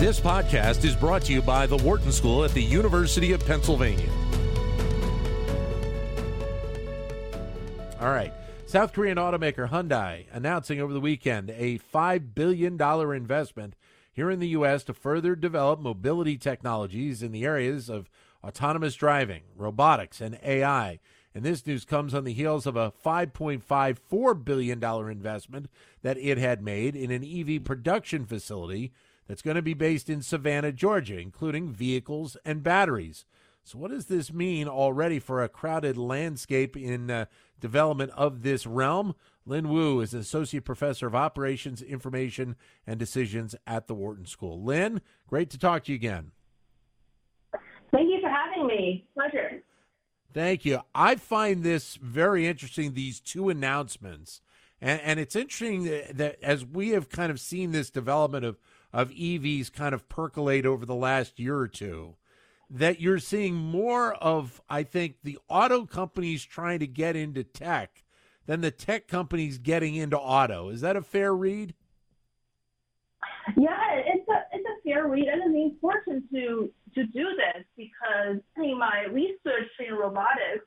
[0.00, 4.08] This podcast is brought to you by the Wharton School at the University of Pennsylvania.
[8.00, 8.32] All right.
[8.64, 13.76] South Korean automaker Hyundai announcing over the weekend a $5 billion investment
[14.10, 14.84] here in the U.S.
[14.84, 18.08] to further develop mobility technologies in the areas of
[18.42, 20.98] autonomous driving, robotics, and AI.
[21.34, 25.68] And this news comes on the heels of a $5.54 billion investment
[26.00, 28.94] that it had made in an EV production facility
[29.30, 33.24] that's going to be based in Savannah, Georgia, including vehicles and batteries.
[33.62, 37.26] So, what does this mean already for a crowded landscape in uh,
[37.60, 39.14] development of this realm?
[39.46, 42.56] Lynn Wu is an associate professor of operations, information,
[42.88, 44.64] and decisions at the Wharton School.
[44.64, 46.32] Lynn, great to talk to you again.
[47.92, 49.06] Thank you for having me.
[49.14, 49.62] Pleasure.
[50.34, 50.80] Thank you.
[50.92, 54.40] I find this very interesting, these two announcements.
[54.80, 58.58] And, and it's interesting that, that as we have kind of seen this development of
[58.92, 62.16] of EVs kind of percolate over the last year or two,
[62.68, 68.04] that you're seeing more of, I think, the auto companies trying to get into tech
[68.46, 70.70] than the tech companies getting into auto.
[70.70, 71.74] Is that a fair read?
[73.56, 78.38] Yeah, it's a it's a fair read, and it's important to to do this because
[78.56, 80.66] in my research in robotics,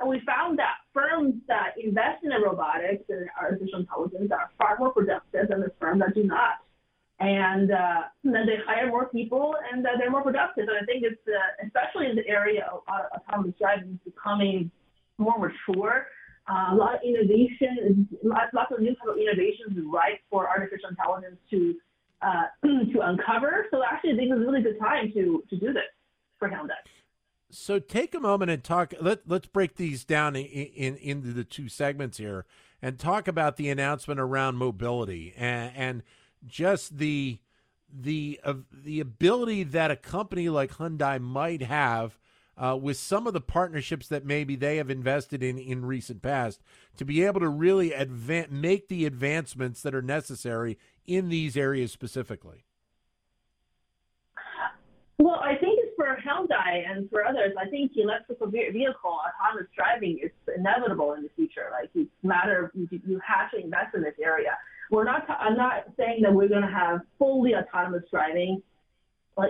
[0.00, 4.92] and we found that firms that invest in robotics and artificial intelligence are far more
[4.92, 6.60] productive than the firms that do not
[7.20, 10.68] and, uh, then they hire more people and uh, they're more productive.
[10.68, 14.70] And I think it's uh, especially in the area of autonomous driving is becoming
[15.18, 16.06] more mature.
[16.48, 21.36] Uh, a lot of innovation, lots, of new type of innovations right for artificial intelligence
[21.50, 21.74] to
[22.22, 23.66] uh, to uncover.
[23.70, 25.82] So actually, I think it's a really good time to to do this
[26.38, 26.80] for Hyundai.
[27.50, 28.94] So take a moment and talk.
[29.00, 32.46] Let Let's break these down in, in into the two segments here
[32.80, 36.02] and talk about the announcement around mobility and, and
[36.46, 37.38] just the
[37.92, 42.18] the uh, the ability that a company like Hyundai might have
[42.56, 46.60] uh, with some of the partnerships that maybe they have invested in in recent past
[46.96, 51.92] to be able to really advance make the advancements that are necessary in these areas
[51.92, 52.64] specifically.
[55.20, 57.52] Well, I think it's for Hyundai and for others.
[57.58, 61.66] I think electrical vehicle autonomous driving is inevitable in the future.
[61.72, 64.56] Like it's matter of you, you have to invest in this area.
[64.90, 65.28] We're not.
[65.28, 68.62] I'm not saying that we're going to have fully autonomous driving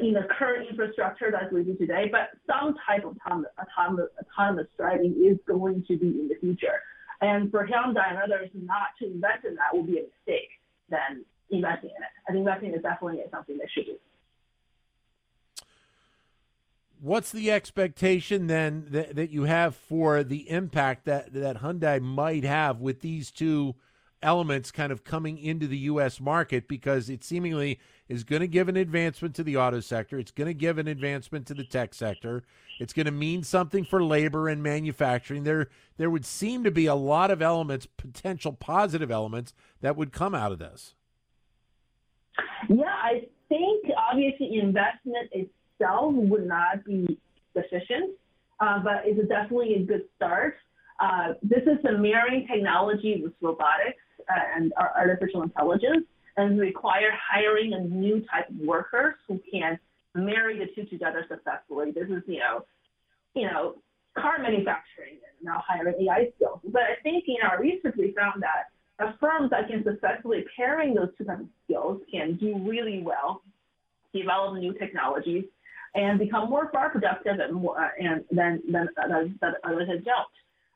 [0.03, 4.67] in the current infrastructure that we do today, but some type of autonomous, autonomous, autonomous
[4.77, 6.83] driving is going to be in the future.
[7.21, 10.51] And for Hyundai and others not to invest in that will be a mistake
[10.91, 12.11] than investing in it.
[12.29, 13.97] I think investing is definitely something they should do.
[17.01, 22.45] What's the expectation then that, that you have for the impact that, that Hyundai might
[22.45, 23.77] have with these two
[24.23, 26.21] elements kind of coming into the U.S.
[26.21, 30.19] market because it seemingly is going to give an advancement to the auto sector.
[30.19, 32.43] It's going to give an advancement to the tech sector.
[32.81, 35.45] It's going to mean something for labor and manufacturing.
[35.45, 40.13] There, there would seem to be a lot of elements, potential positive elements, that would
[40.13, 40.95] come out of this.
[42.69, 47.19] Yeah, I think obviously investment itself would not be
[47.55, 48.13] sufficient,
[48.61, 50.57] uh, but it's definitely a good start.
[51.01, 56.07] Uh, this is a marrying technology with robotics and artificial intelligence
[56.37, 59.79] and require hiring a new type of workers who can
[60.15, 61.91] marry the two together successfully.
[61.91, 62.65] This is, you know,
[63.35, 63.75] you know,
[64.17, 66.61] car manufacturing and now hiring AI skills.
[66.65, 70.95] But I think in our research we found that a firms that can successfully pairing
[70.95, 73.43] those two types of skills can do really well,
[74.13, 75.45] develop new technologies,
[75.95, 80.27] and become more far productive and more uh, and than than, than, than others don't.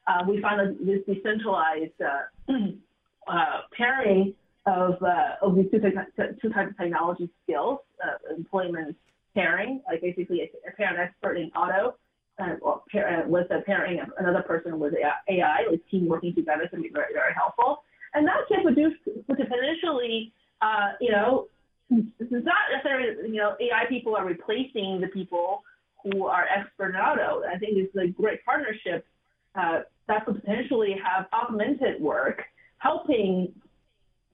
[0.07, 2.53] Uh, we found that this decentralized uh,
[3.29, 4.35] uh, pairing
[4.67, 8.97] of, uh, of these two, te- two types of technology skills, uh, employment
[9.35, 11.95] pairing, like basically a, a pair an expert in auto
[12.39, 14.95] uh, pair, uh, with a pairing of another person with
[15.29, 17.83] AI, like team working together can be very, very helpful.
[18.15, 18.95] And that can produce
[19.27, 21.49] potentially, uh, you know,
[21.91, 25.63] it's not necessarily, you know, AI people are replacing the people
[26.03, 27.43] who are expert in auto.
[27.45, 29.07] I think it's a great partnership
[29.55, 32.43] uh, that could potentially have augmented work
[32.83, 33.53] helping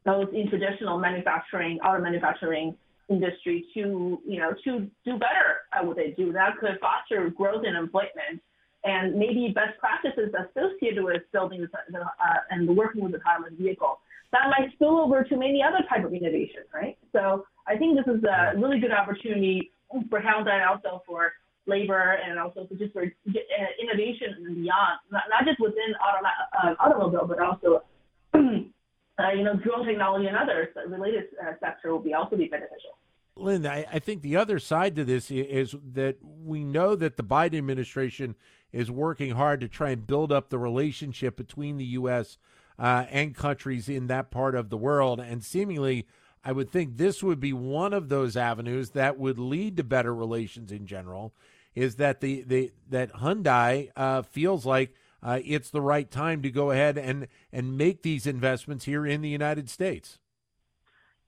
[0.05, 2.77] those in traditional manufacturing, auto manufacturing
[3.11, 6.33] industry to, you know, to do better at what they do.
[6.33, 8.41] That could foster growth and employment
[8.85, 12.05] and maybe best practices associated with building the, uh,
[12.51, 13.99] and working with autonomous vehicle.
[14.33, 16.97] That might spill over to many other type of innovation, right?
[17.13, 19.73] So I think this is a really good opportunity
[20.11, 21.33] for Hyundai and also for
[21.67, 26.25] labor and also for just for uh, innovation and beyond, not, not just within auto,
[26.63, 27.83] uh, automobile, but also
[28.35, 32.97] you know, drone technology and others related uh, sector will be also be beneficial.
[33.37, 37.23] Lynn, I, I, think the other side to this is that we know that the
[37.23, 38.35] Biden administration
[38.73, 42.39] is working hard to try and build up the relationship between the U.S.
[42.79, 45.21] Uh, and countries in that part of the world.
[45.21, 46.07] And seemingly,
[46.45, 50.15] I would think this would be one of those avenues that would lead to better
[50.15, 51.33] relations in general.
[51.75, 56.51] Is that the, the that Hyundai uh, feels like uh, it's the right time to
[56.51, 60.19] go ahead and and make these investments here in the United States?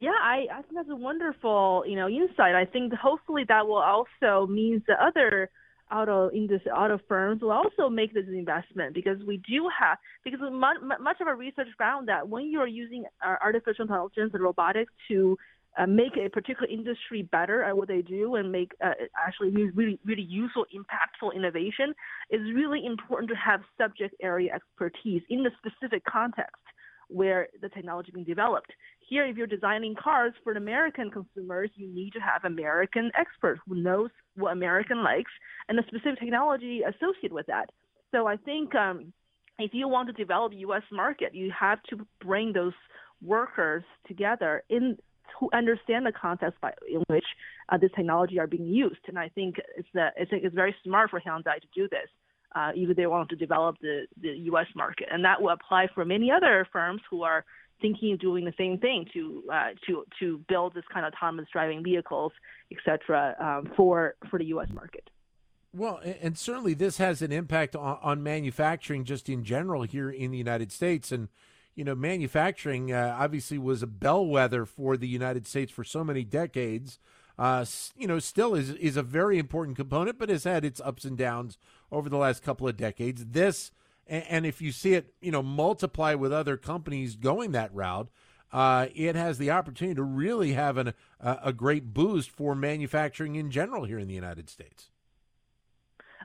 [0.01, 2.55] Yeah, I, I think that's a wonderful, you know, insight.
[2.55, 5.51] I think hopefully that will also means that other
[5.93, 10.79] auto industry, auto firms will also make this investment because we do have because much,
[11.01, 15.37] much of our research found that when you are using artificial intelligence and robotics to
[15.81, 19.99] uh, make a particular industry better at what they do and make uh, actually really
[20.05, 21.95] really useful impactful innovation
[22.31, 26.63] is really important to have subject area expertise in the specific context
[27.09, 28.71] where the technology being developed.
[29.09, 33.75] Here, if you're designing cars for American consumers, you need to have American experts who
[33.75, 35.33] knows what American likes
[35.69, 37.71] and the specific technology associated with that.
[38.13, 39.13] So I think um,
[39.59, 40.83] if you want to develop U.S.
[40.93, 42.75] market, you have to bring those
[43.23, 44.97] workers together in
[45.41, 47.25] who understand the context by, in which
[47.71, 49.01] uh, this technology are being used.
[49.09, 52.09] And I think it's, it's very smart for Hyundai to do this
[52.55, 54.67] uh, if they want to develop the, the U.S.
[54.77, 55.09] market.
[55.11, 57.45] And that will apply for many other firms who are
[57.81, 61.49] thinking of doing the same thing to uh, to to build this kind of autonomous
[61.51, 62.33] driving vehicles,
[62.71, 64.69] et cetera, um, for for the U.S.
[64.75, 65.09] market.
[65.73, 70.33] Well, and certainly this has an impact on, on, manufacturing just in general here in
[70.33, 71.13] the United States.
[71.13, 71.29] And,
[71.81, 76.25] you know, manufacturing uh, obviously was a bellwether for the United States for so many
[76.25, 76.99] decades
[77.41, 77.65] uh,
[77.97, 81.17] you know, still is is a very important component, but has had its ups and
[81.17, 81.57] downs
[81.91, 83.25] over the last couple of decades.
[83.31, 83.71] This,
[84.07, 88.11] and, if you see it, you know, multiply with other companies going that route,
[88.53, 93.51] uh, it has the opportunity to really have an, a great boost for manufacturing in
[93.51, 94.91] general here in the United States.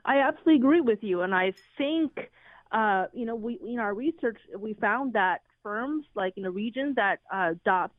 [0.04, 2.30] I absolutely agree with you, and I think.
[2.72, 6.92] Uh, you know, we in our research we found that firms like in the region
[6.94, 7.98] that uh, adopt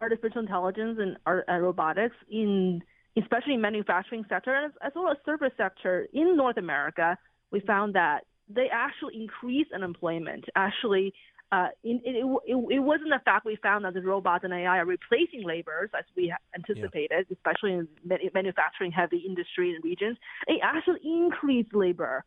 [0.00, 2.80] artificial intelligence and, and robotics in
[3.18, 7.18] especially in manufacturing sector as, as well as service sector in North America,
[7.50, 10.46] we found that they actually increase unemployment.
[10.56, 11.12] Actually,
[11.52, 14.78] uh, in, it, it, it, wasn't the fact we found that the robots and AI
[14.78, 17.36] are replacing laborers as we anticipated, yeah.
[17.36, 17.86] especially in
[18.32, 20.16] manufacturing heavy industry and regions.
[20.46, 22.24] It actually increased labor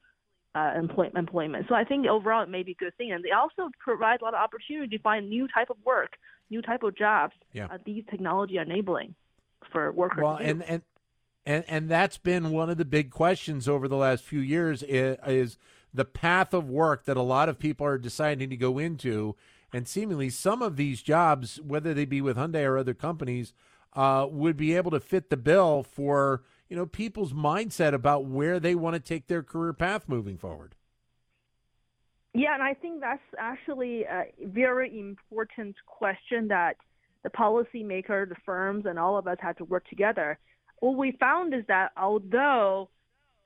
[0.56, 1.66] uh, employment, employment.
[1.70, 3.12] So I think overall it may be a good thing.
[3.12, 6.18] And they also provide a lot of opportunity to find new type of work
[6.50, 7.68] new type of jobs yeah.
[7.72, 9.16] uh, these technology enabling
[9.72, 10.24] for workers.
[10.24, 10.82] Well, and, and
[11.46, 15.18] and and that's been one of the big questions over the last few years is,
[15.28, 15.58] is
[15.94, 19.36] the path of work that a lot of people are deciding to go into,
[19.72, 23.54] and seemingly some of these jobs, whether they be with Hyundai or other companies,
[23.94, 28.60] uh, would be able to fit the bill for you know people's mindset about where
[28.60, 30.76] they want to take their career path moving forward.
[32.34, 36.76] Yeah, and I think that's actually a very important question that
[37.24, 40.38] the policymaker, the firms, and all of us had to work together.
[40.80, 42.90] What we found is that although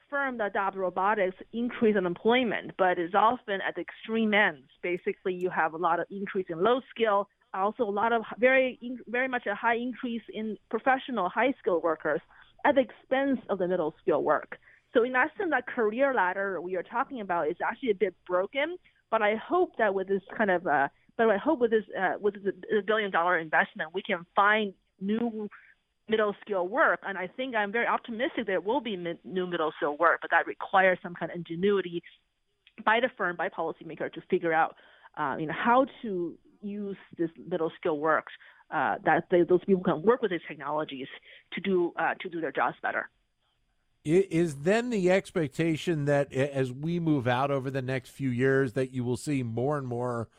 [0.09, 4.67] firms adopt robotics increase unemployment, but it's often at the extreme ends.
[4.81, 8.79] Basically, you have a lot of increase in low skill, also a lot of very,
[9.07, 12.21] very much a high increase in professional high skill workers
[12.65, 14.57] at the expense of the middle skill work.
[14.93, 18.77] So in essence, that career ladder we are talking about is actually a bit broken.
[19.11, 20.87] But I hope that with this kind of, uh,
[21.17, 22.53] but I hope with this uh, with this
[22.85, 25.49] billion dollar investment, we can find new
[26.07, 27.01] middle skill work.
[27.07, 30.31] And I think I'm very optimistic there will be mid, new middle skill work, but
[30.31, 32.01] that requires some kind of ingenuity
[32.85, 34.75] by the firm, by policymaker to figure out,
[35.17, 38.33] uh, you know, how to use this middle skill works
[38.71, 41.07] uh, that they, those people can work with these technologies
[41.53, 43.09] to do uh, to do their jobs better.
[44.05, 48.91] Is then the expectation that as we move out over the next few years, that
[48.91, 50.29] you will see more and more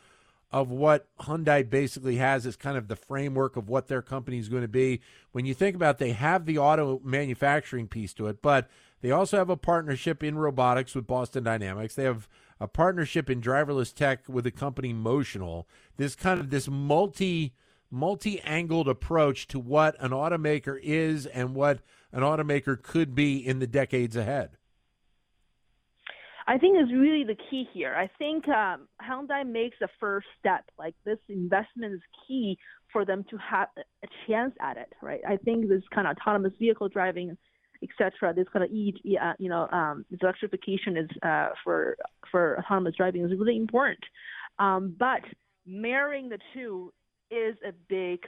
[0.51, 4.49] of what Hyundai basically has as kind of the framework of what their company is
[4.49, 4.99] going to be.
[5.31, 8.69] When you think about, they have the auto manufacturing piece to it, but
[9.01, 11.95] they also have a partnership in robotics with Boston Dynamics.
[11.95, 12.27] They have
[12.59, 15.65] a partnership in driverless tech with the company Motional.
[15.97, 17.53] This kind of this multi
[17.91, 21.79] multi-angled approach to what an automaker is and what
[22.11, 24.57] an automaker could be in the decades ahead?
[26.47, 27.93] I think is really the key here.
[27.95, 30.65] I think um, Hyundai makes the first step.
[30.77, 32.57] Like this investment is key
[32.91, 35.21] for them to have a chance at it, right?
[35.27, 37.37] I think this kind of autonomous vehicle driving,
[37.81, 38.33] etc.
[38.33, 41.95] This kind of e, uh, you know, um, electrification is uh, for
[42.29, 44.03] for autonomous driving is really important.
[44.59, 45.21] Um, but
[45.65, 46.91] marrying the two
[47.31, 48.25] is a big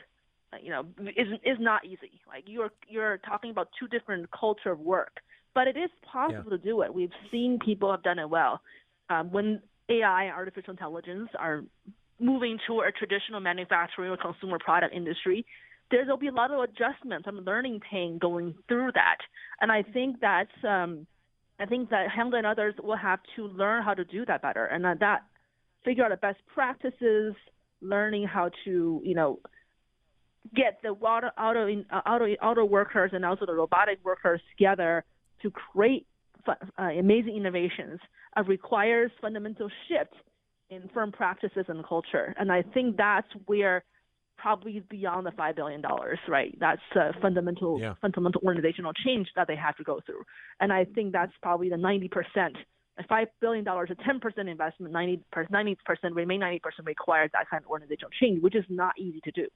[0.61, 2.21] you know, is is not easy.
[2.27, 5.17] Like you're you're talking about two different culture of work,
[5.55, 6.57] but it is possible yeah.
[6.57, 6.93] to do it.
[6.93, 8.61] We've seen people have done it well.
[9.09, 11.63] Um, when AI, and artificial intelligence, are
[12.19, 15.45] moving to a traditional manufacturing or consumer product industry,
[15.91, 19.17] there'll be a lot of adjustments and learning pain going through that.
[19.59, 21.05] And I think that's um,
[21.59, 24.65] I think that Hyundai and others will have to learn how to do that better,
[24.65, 25.23] and that, that
[25.85, 27.35] figure out the best practices,
[27.83, 29.39] learning how to you know
[30.55, 35.03] get the auto auto auto auto workers and also the robotic workers together
[35.41, 36.05] to create
[36.47, 37.99] uh, amazing innovations
[38.37, 40.13] uh, requires fundamental shift
[40.69, 42.33] in firm practices and culture.
[42.37, 43.83] And I think that's where
[44.37, 46.57] probably beyond the five billion dollars, right?
[46.59, 47.93] That's a fundamental yeah.
[48.01, 50.23] fundamental organizational change that they have to go through.
[50.59, 52.57] And I think that's probably the ninety percent.
[53.09, 57.63] Five billion dollars, a ten percent investment, ninety percent, remain ninety percent requires that kind
[57.63, 59.47] of organizational change, which is not easy to do.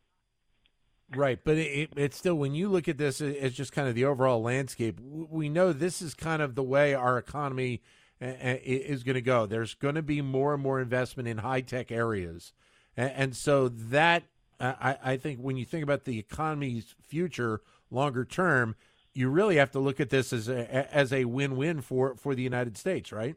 [1.16, 4.06] Right, but it, it's still when you look at this, it's just kind of the
[4.06, 5.00] overall landscape.
[5.00, 7.82] We know this is kind of the way our economy
[8.20, 9.46] is going to go.
[9.46, 12.54] There's going to be more and more investment in high tech areas,
[12.98, 14.24] and so that
[14.60, 18.76] I think when you think about the economy's future longer term,
[19.18, 22.36] you really have to look at this as a as a win win for for
[22.36, 23.36] the United States, right?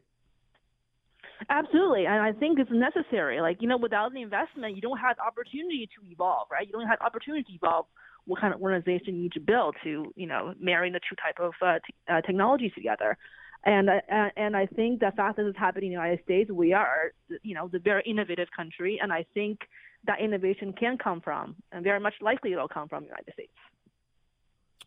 [1.49, 3.41] Absolutely, and I think it's necessary.
[3.41, 6.67] Like you know, without the investment, you don't have opportunity to evolve, right?
[6.67, 7.87] You don't have opportunity to evolve
[8.25, 11.39] what kind of organization you need to build to you know marry the two type
[11.39, 13.17] of uh, t- uh, technologies together.
[13.65, 16.73] And uh, and I think the fact that it's happening in the United States, we
[16.73, 17.11] are
[17.41, 19.61] you know the very innovative country, and I think
[20.05, 23.53] that innovation can come from, and very much likely it'll come from the United States.